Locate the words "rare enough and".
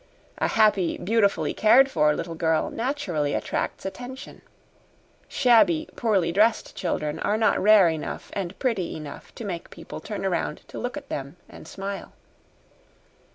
7.61-8.57